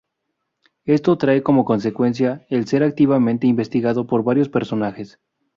[0.85, 5.19] Esto trae como consecuencia el ser activamente investigado por varios personajes.